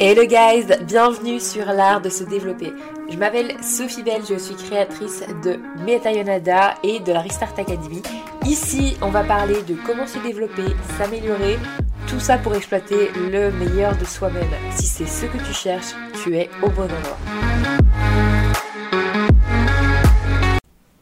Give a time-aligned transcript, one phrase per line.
[0.00, 2.72] Hello guys, bienvenue sur l'art de se développer.
[3.10, 8.00] Je m'appelle Sophie Belle, je suis créatrice de Metayonada et de la Restart Academy.
[8.46, 10.62] Ici, on va parler de comment se développer,
[10.96, 11.58] s'améliorer,
[12.06, 14.46] tout ça pour exploiter le meilleur de soi-même.
[14.76, 17.18] Si c'est ce que tu cherches, tu es au bon endroit.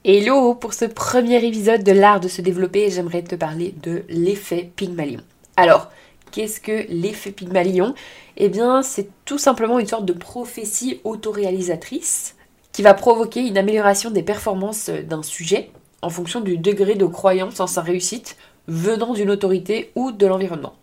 [0.05, 4.71] Hello, pour ce premier épisode de l'art de se développer, j'aimerais te parler de l'effet
[4.75, 5.21] Pygmalion.
[5.59, 5.91] Alors,
[6.37, 7.95] qu'est-ce que l'effet Pygmalion?
[8.37, 12.37] Eh bien, c'est tout simplement une sorte de prophétie autoréalisatrice
[12.73, 15.71] qui va provoquer une amélioration des performances d'un sujet
[16.03, 18.37] en fonction du degré de croyance en sa réussite
[18.69, 20.75] venant d'une autorité ou de l'environnement.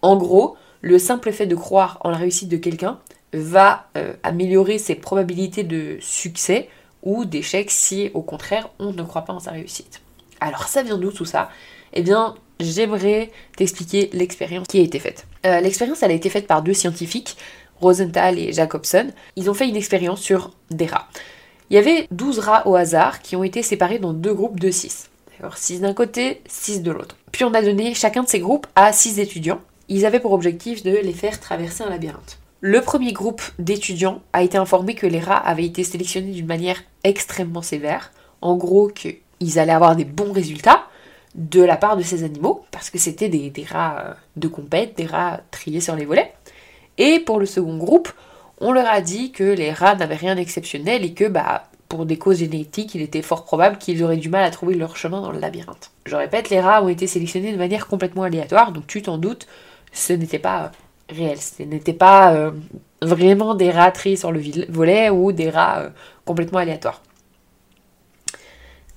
[0.00, 2.98] En gros, le simple fait de croire en la réussite de quelqu'un
[3.34, 6.70] va euh, améliorer ses probabilités de succès
[7.02, 10.00] ou d'échec si au contraire on ne croit pas en sa réussite.
[10.40, 11.50] Alors ça vient d'où tout ça?
[11.92, 15.26] Eh bien j'aimerais t'expliquer l'expérience qui a été faite.
[15.46, 17.36] Euh, l'expérience elle a été faite par deux scientifiques,
[17.80, 19.08] Rosenthal et Jacobson.
[19.36, 21.08] Ils ont fait une expérience sur des rats.
[21.70, 24.70] Il y avait 12 rats au hasard qui ont été séparés dans deux groupes de
[24.70, 25.10] 6.
[25.54, 27.16] 6 d'un côté, 6 de l'autre.
[27.30, 29.60] Puis on a donné chacun de ces groupes à 6 étudiants.
[29.88, 32.38] Ils avaient pour objectif de les faire traverser un labyrinthe.
[32.60, 36.82] Le premier groupe d'étudiants a été informé que les rats avaient été sélectionnés d'une manière
[37.04, 38.12] extrêmement sévère.
[38.40, 40.88] En gros, qu'ils allaient avoir des bons résultats
[41.34, 45.06] de la part de ces animaux, parce que c'était des, rats euh, de compète, des
[45.06, 46.32] rats triés sur les volets.
[46.96, 48.10] Et pour le second groupe,
[48.60, 52.18] on leur a dit que les rats n'avaient rien d'exceptionnel et que, bah, pour des
[52.18, 55.32] causes génétiques, il était fort probable qu'ils auraient du mal à trouver leur chemin dans
[55.32, 55.90] le labyrinthe.
[56.06, 59.46] Je répète, les rats ont été sélectionnés de manière complètement aléatoire, donc tu t'en doutes,
[59.92, 60.72] ce n'était pas
[61.08, 61.38] réel.
[61.38, 62.50] Ce n'était pas euh,
[63.00, 65.88] vraiment des rats triés sur le volet ou des rats euh,
[66.24, 67.02] complètement aléatoires.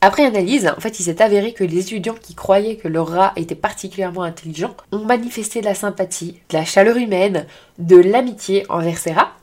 [0.04, 3.34] Après analyse, en fait, il s'est avéré que les étudiants qui croyaient que leur rat
[3.36, 7.46] était particulièrement intelligent ont manifesté de la sympathie, de la chaleur humaine,
[7.78, 9.34] de l'amitié envers ces rats,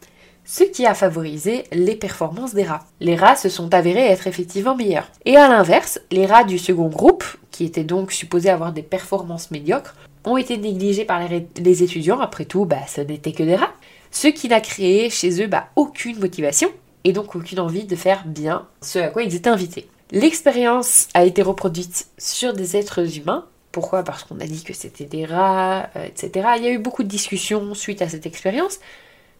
[0.45, 2.85] ce qui a favorisé les performances des rats.
[2.99, 5.09] Les rats se sont avérés être effectivement meilleurs.
[5.27, 9.53] Et à l'inverse, les rats du second groupe, qui étaient donc supposés avoir des performances
[9.53, 9.95] médiocres,
[10.25, 12.19] ont été négligés par les, étudiants.
[12.19, 13.75] Après tout, bah, ce n'était que des rats.
[14.11, 16.69] Ce qui n'a créé chez eux bah, aucune motivation
[17.05, 19.87] et donc aucune envie de faire bien ce à quoi ils étaient invités.
[20.11, 23.45] L'expérience a été reproduite sur des êtres humains.
[23.73, 24.03] Pourquoi?
[24.03, 26.49] Parce qu'on a dit que c'était des rats, euh, etc.
[26.57, 28.81] Il y a eu beaucoup de discussions suite à cette expérience.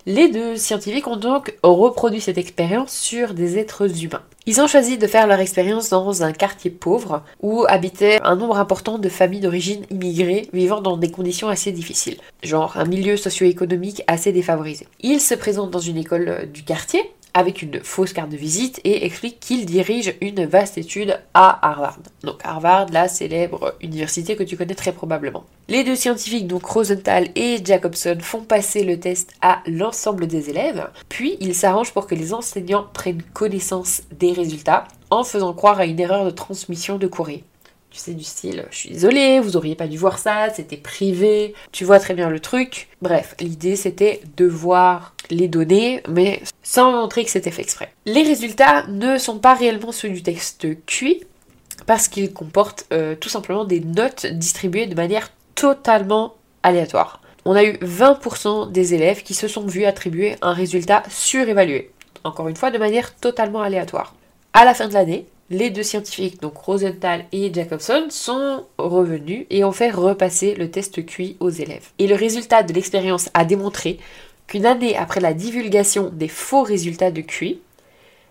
[0.07, 4.23] Les deux scientifiques ont donc reproduit cette expérience sur des êtres humains.
[4.47, 8.59] Ils ont choisi de faire leur expérience dans un quartier pauvre où habitaient un nombre
[8.59, 14.03] important de familles d'origine immigrée vivant dans des conditions assez difficiles, genre un milieu socio-économique
[14.07, 14.87] assez défavorisé.
[15.01, 17.03] Ils se présentent dans une école du quartier
[17.35, 21.99] avec une fausse carte de visite et explique qu'il dirige une vaste étude à Harvard.
[22.23, 25.45] Donc Harvard, la célèbre université que tu connais très probablement.
[25.69, 30.89] Les deux scientifiques, donc Rosenthal et Jacobson, font passer le test à l'ensemble des élèves,
[31.09, 35.87] puis ils s'arrangent pour que les enseignants prennent connaissance des résultats en faisant croire à
[35.87, 37.45] une erreur de transmission de courrier.
[37.91, 41.55] Tu sais, du style, je suis désolée, vous auriez pas dû voir ça, c'était privé,
[41.73, 42.89] tu vois très bien le truc.
[43.01, 47.93] Bref, l'idée c'était de voir les données, mais sans montrer que c'était fait exprès.
[48.05, 51.25] Les résultats ne sont pas réellement ceux du texte QI,
[51.87, 57.23] parce qu'ils comportent euh, tout simplement des notes distribuées de manière totalement aléatoire.
[57.45, 61.91] On a eu 20% des élèves qui se sont vus attribuer un résultat surévalué,
[62.25, 64.15] encore une fois de manière totalement aléatoire.
[64.53, 69.65] À la fin de l'année, les deux scientifiques, donc Rosenthal et Jacobson, sont revenus et
[69.65, 71.89] ont fait repasser le test QI aux élèves.
[71.99, 73.99] Et le résultat de l'expérience a démontré
[74.47, 77.61] qu'une année après la divulgation des faux résultats de QI,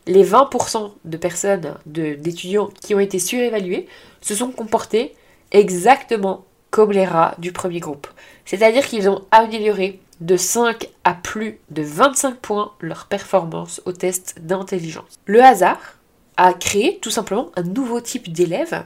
[0.05, 3.87] les 20% de personnes, d'étudiants qui ont été surévalués,
[4.21, 5.13] se sont comportés
[5.51, 8.07] exactement comme les rats du premier groupe.
[8.45, 14.35] C'est-à-dire qu'ils ont amélioré de 5 à plus de 25 points leur performance au test
[14.41, 15.19] d'intelligence.
[15.25, 15.96] Le hasard
[16.37, 18.83] a créé tout simplement un nouveau type d'élèves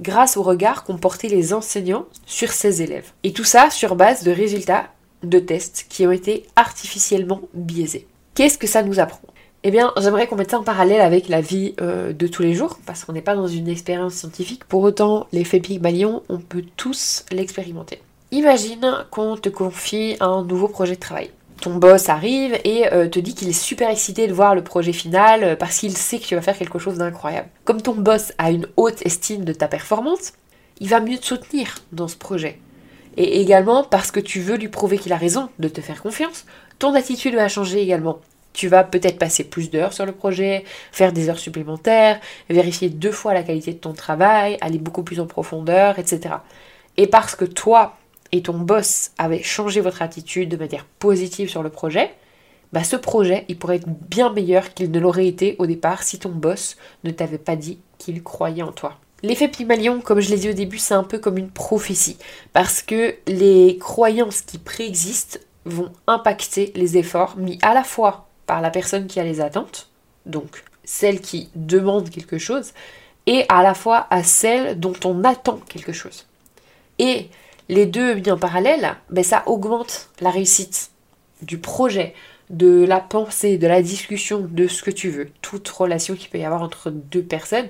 [0.00, 3.12] grâce au regard qu'ont porté les enseignants sur ces élèves.
[3.24, 4.86] Et tout ça sur base de résultats
[5.22, 8.06] de tests qui ont été artificiellement biaisés.
[8.34, 9.20] Qu'est-ce que ça nous apprend?
[9.64, 12.54] Eh bien, j'aimerais qu'on mette ça en parallèle avec la vie euh, de tous les
[12.54, 14.64] jours, parce qu'on n'est pas dans une expérience scientifique.
[14.64, 18.00] Pour autant, l'effet Pygmalion, on peut tous l'expérimenter.
[18.32, 21.30] Imagine qu'on te confie un nouveau projet de travail
[21.62, 24.92] ton boss arrive et euh, te dit qu'il est super excité de voir le projet
[24.92, 27.48] final euh, parce qu'il sait que tu vas faire quelque chose d'incroyable.
[27.64, 30.32] Comme ton boss a une haute estime de ta performance,
[30.80, 32.58] il va mieux te soutenir dans ce projet.
[33.16, 36.46] Et également parce que tu veux lui prouver qu'il a raison de te faire confiance,
[36.78, 38.18] ton attitude va changer également.
[38.52, 42.20] Tu vas peut-être passer plus d'heures sur le projet, faire des heures supplémentaires,
[42.50, 46.34] vérifier deux fois la qualité de ton travail, aller beaucoup plus en profondeur, etc.
[46.96, 47.96] Et parce que toi,
[48.32, 52.10] et ton boss avait changé votre attitude de manière positive sur le projet,
[52.72, 56.18] bah ce projet, il pourrait être bien meilleur qu'il ne l'aurait été au départ si
[56.18, 58.98] ton boss ne t'avait pas dit qu'il croyait en toi.
[59.22, 62.16] L'effet Pygmalion, comme je l'ai dit au début, c'est un peu comme une prophétie,
[62.52, 68.60] parce que les croyances qui préexistent vont impacter les efforts mis à la fois par
[68.60, 69.90] la personne qui a les attentes,
[70.26, 72.72] donc celle qui demande quelque chose,
[73.26, 76.26] et à la fois à celle dont on attend quelque chose.
[76.98, 77.28] Et
[77.72, 80.90] les deux mis en parallèle, ben ça augmente la réussite
[81.40, 82.14] du projet,
[82.50, 85.30] de la pensée, de la discussion, de ce que tu veux.
[85.40, 87.68] Toute relation qu'il peut y avoir entre deux personnes,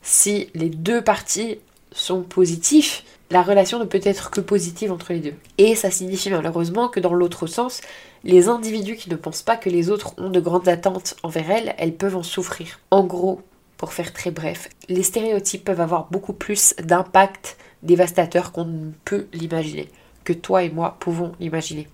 [0.00, 1.58] si les deux parties
[1.92, 5.34] sont positifs, la relation ne peut être que positive entre les deux.
[5.58, 7.82] Et ça signifie malheureusement que dans l'autre sens,
[8.24, 11.74] les individus qui ne pensent pas que les autres ont de grandes attentes envers elles,
[11.76, 12.80] elles peuvent en souffrir.
[12.90, 13.42] En gros,
[13.82, 19.26] pour faire très bref, les stéréotypes peuvent avoir beaucoup plus d'impact dévastateur qu'on ne peut
[19.32, 19.88] l'imaginer,
[20.22, 21.88] que toi et moi pouvons l'imaginer.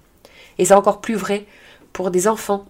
[0.59, 1.47] Et c'est encore plus vrai
[1.95, 2.67] pour des enfants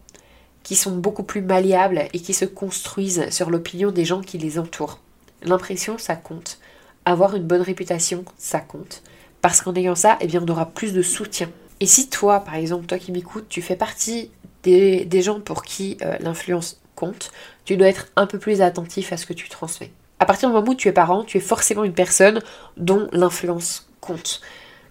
[0.62, 4.56] qui sont beaucoup plus malléables et qui se construisent sur l'opinion des gens qui les
[4.56, 5.00] entourent.
[5.42, 6.60] L'impression, ça compte.
[7.04, 9.02] Avoir une bonne réputation, ça compte.
[9.42, 11.50] Parce qu'en ayant ça, eh on aura plus de soutien.
[11.80, 14.30] Et si toi, par exemple, toi qui m'écoutes, tu fais partie
[14.62, 17.30] des, gens pour qui euh, l'influence compte,
[17.64, 19.92] tu dois être un peu plus attentif à ce que tu transmets.
[20.18, 22.40] À partir du moment où tu es parent, tu es forcément une personne
[22.76, 24.40] dont l'influence compte.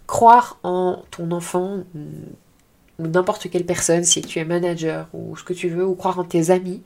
[0.08, 1.84] Croire en ton enfant
[2.98, 6.18] ou n'importe quelle personne, si tu es manager ou ce que tu veux, ou croire
[6.18, 6.82] en tes amis,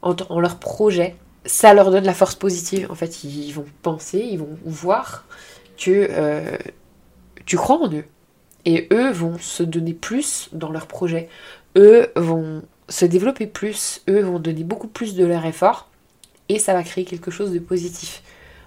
[0.00, 2.90] en, leurs projets, ça leur donne la force positive.
[2.90, 5.26] En fait, ils vont penser, ils vont voir
[5.76, 6.56] que euh,
[7.44, 8.04] tu crois en eux.
[8.64, 11.28] Et eux vont se donner plus dans leurs projets.
[11.76, 14.02] Eux vont se développer plus.
[14.08, 15.88] Eux vont donner beaucoup plus de leur effort.
[16.48, 18.22] Et ça va créer quelque chose de positif.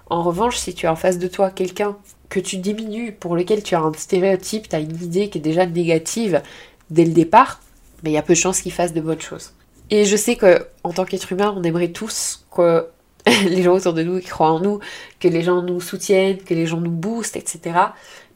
[0.08, 1.96] En revanche, si tu as en face de toi quelqu'un
[2.28, 5.40] que tu diminues, pour lequel tu as un stéréotype, tu as une idée qui est
[5.40, 6.42] déjà négative,
[6.90, 7.60] dès le départ,
[8.02, 9.52] mais il y a peu de chances qu'il fasse de bonnes choses.
[9.90, 12.86] Et je sais que en tant qu'être humain, on aimerait tous que
[13.26, 14.80] les gens autour de nous croient en nous,
[15.20, 17.78] que les gens nous soutiennent, que les gens nous boostent, etc.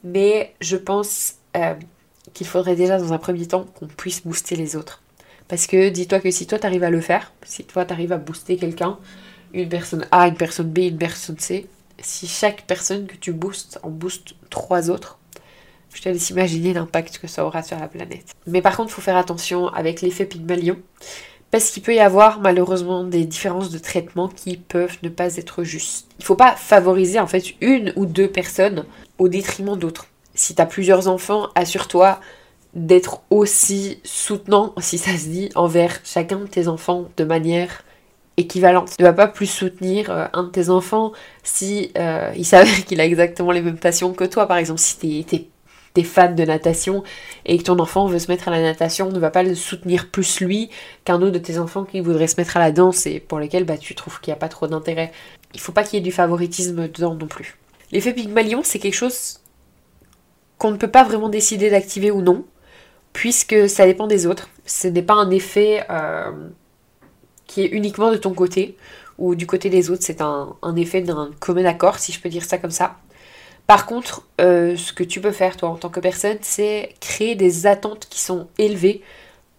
[0.04, 1.74] Mais je pense euh,
[2.34, 5.02] qu'il faudrait déjà dans un premier temps qu'on puisse booster les autres.
[5.50, 8.56] Parce que dis-toi que si toi t'arrives à le faire, si toi t'arrives à booster
[8.56, 8.98] quelqu'un,
[9.52, 11.66] une personne A, une personne B, une personne C,
[11.98, 15.18] si chaque personne que tu boostes en booste trois autres,
[15.92, 18.32] je te laisse imaginer l'impact que ça aura sur la planète.
[18.46, 20.76] Mais par contre, il faut faire attention avec l'effet Pygmalion,
[21.50, 25.64] parce qu'il peut y avoir malheureusement des différences de traitement qui peuvent ne pas être
[25.64, 26.06] justes.
[26.20, 28.84] Il ne faut pas favoriser en fait une ou deux personnes
[29.18, 30.06] au détriment d'autres.
[30.32, 32.20] Si tu as plusieurs enfants, assure-toi
[32.74, 37.82] d'être aussi soutenant, si ça se dit, envers chacun de tes enfants de manière
[38.36, 38.92] équivalente.
[38.96, 41.12] Tu ne vas pas plus soutenir euh, un de tes enfants
[41.42, 44.46] si euh, il s'avère qu'il a exactement les mêmes passions que toi.
[44.46, 45.48] Par exemple, si tu es
[45.92, 47.02] t'es fan de natation
[47.44, 50.08] et que ton enfant veut se mettre à la natation, ne va pas le soutenir
[50.08, 50.70] plus lui
[51.04, 53.64] qu'un autre de tes enfants qui voudrait se mettre à la danse et pour lesquels
[53.64, 55.12] bah, tu trouves qu'il n'y a pas trop d'intérêt.
[55.52, 57.58] Il faut pas qu'il y ait du favoritisme dedans non plus.
[57.90, 59.40] L'effet Pygmalion, c'est quelque chose
[60.58, 62.44] qu'on ne peut pas vraiment décider d'activer ou non,
[63.12, 64.48] puisque ça dépend des autres.
[64.66, 66.30] Ce n'est pas un effet euh,
[67.46, 68.76] qui est uniquement de ton côté
[69.18, 72.42] ou du côté des autres, c'est un, effet d'un commun accord, si je peux dire
[72.42, 72.96] ça comme ça.
[73.66, 77.34] Par contre, euh, ce que tu peux faire, toi, en tant que personne, c'est créer
[77.34, 79.02] des attentes qui sont élevées,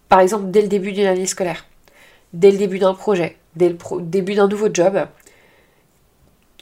[0.10, 1.66] par exemple, dès le début d'une année scolaire,
[2.34, 5.08] dès le début d'un projet, dès le début d'un nouveau job.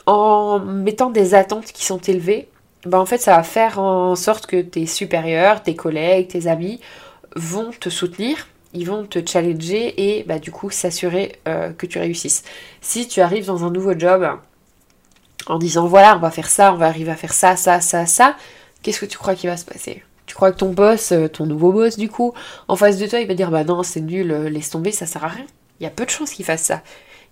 [0.06, 2.50] En mettant des attentes qui sont élevées,
[2.86, 6.80] ben en fait, ça va faire en sorte que tes supérieurs, tes collègues, tes amis
[7.36, 12.00] vont te soutenir, ils vont te challenger et bah, du coup s'assurer euh, que tu
[12.00, 12.44] réussisses.
[12.82, 14.28] Si tu arrives dans un nouveau job
[15.48, 18.06] en disant voilà, on va faire ça, on va arriver à faire ça, ça, ça,
[18.06, 18.36] ça,
[18.82, 20.04] qu'est-ce que tu crois qu'il va se passer?
[20.26, 22.34] Tu crois que ton boss, euh, ton nouveau boss du coup,
[22.68, 25.06] en face de toi, il va dire bah non, c'est nul, euh, laisse tomber, ça
[25.06, 25.46] sert à rien.
[25.80, 26.82] Il y a peu de chances qu'il fasse ça.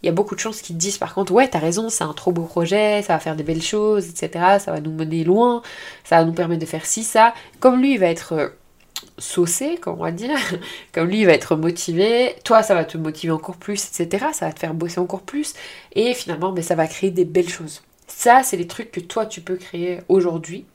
[0.04, 2.14] Il y a beaucoup de chances qu'ils disent par contre ouais, t'as raison, c'est un
[2.14, 4.58] trop beau projet, ça va faire des belles choses, etc.
[4.60, 5.62] Ça va nous mener loin,
[6.04, 7.34] ça va nous permettre de faire ci, ça.
[7.60, 8.50] Comme lui, il va être euh,
[9.18, 10.38] saucé, comme on va dire,
[10.94, 14.28] comme lui il va être motivé, toi ça va te motiver encore plus, etc.
[14.34, 15.54] Ça va te faire bosser encore plus,
[15.94, 17.82] et finalement ben, ça va créer des belles choses.
[18.08, 20.66] Ça, c'est les trucs que toi, tu peux créer aujourd'hui.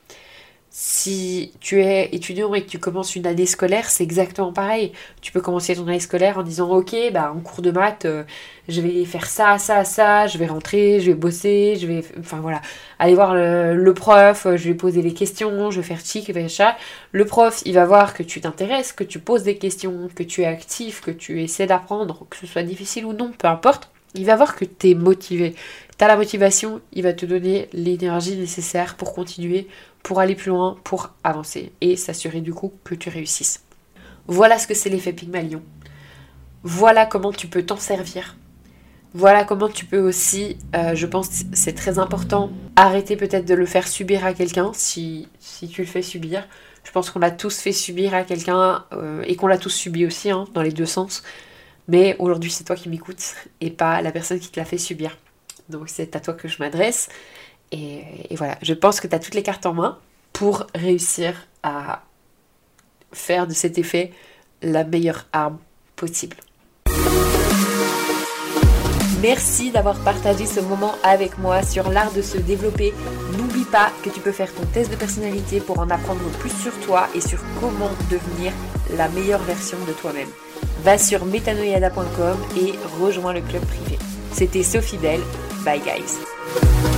[0.74, 4.92] Si tu es étudiant et que tu commences une année scolaire, c'est exactement pareil.
[5.20, 8.24] Tu peux commencer ton année scolaire en disant Ok, bah, en cours de maths, euh,
[8.68, 12.02] je vais faire ça, ça, ça, je vais rentrer, je vais bosser, je vais.
[12.18, 12.62] Enfin voilà,
[12.98, 16.46] aller voir le, prof, je vais poser les questions, je vais faire chic, je vais.
[17.12, 20.40] Le prof, il va voir que tu t'intéresses, que tu poses des questions, que tu
[20.40, 23.90] es actif, que tu essaies d'apprendre, que ce soit difficile ou non, peu importe.
[24.14, 25.54] Il va voir que tu es motivé.
[25.98, 29.68] Tu as la motivation, il va te donner l'énergie nécessaire pour continuer,
[30.02, 33.62] pour aller plus loin, pour avancer et s'assurer du coup que tu réussisses.
[34.26, 35.62] Voilà ce que c'est l'effet Pygmalion.
[36.62, 38.36] Voilà comment tu peux t'en servir.
[39.14, 43.66] Voilà comment tu peux aussi, euh, je pense c'est très important, arrêter peut-être de le
[43.66, 46.48] faire subir à quelqu'un si, si tu le fais subir.
[46.84, 50.06] Je pense qu'on l'a tous fait subir à quelqu'un euh, et qu'on l'a tous subi
[50.06, 51.22] aussi, hein, dans les deux sens.
[51.88, 55.18] Mais aujourd'hui, c'est toi qui m'écoutes et pas la personne qui te l'a fait subir.
[55.68, 57.08] Donc c'est à toi que je m'adresse.
[57.72, 59.98] Et, voilà, je pense que tu as toutes les cartes en main
[60.32, 62.02] pour réussir à
[63.12, 64.12] faire de cet effet
[64.60, 65.58] la meilleure arme
[65.96, 66.36] possible.
[69.22, 72.92] Merci d'avoir partagé ce moment avec moi sur l'art de se développer.
[73.38, 76.72] N'oublie pas que tu peux faire ton test de personnalité pour en apprendre plus sur
[76.80, 78.52] toi et sur comment devenir
[78.96, 80.28] la meilleure version de toi-même.
[80.82, 83.96] Va sur metanoyada.com et rejoins le club privé.
[84.32, 85.22] C'était Sophie Belle.
[85.64, 86.91] Bye guys.